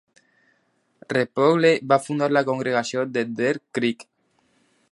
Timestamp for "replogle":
1.13-1.71